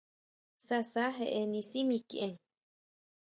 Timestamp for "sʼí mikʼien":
1.69-2.33